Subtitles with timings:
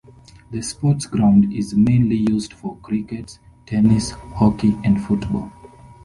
[0.49, 5.51] The sports ground is mainly used for cricket, tennis, hockey and football.